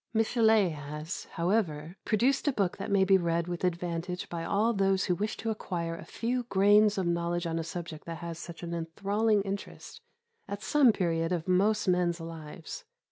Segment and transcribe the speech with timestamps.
[0.15, 5.05] Michelet has, however, produced a book that may be read with advantage by all those
[5.05, 8.63] who wish to acquire a few grains of knowledge on a subject that has such
[8.63, 10.01] an enthralling interest
[10.47, 12.83] at some period of most men's lives.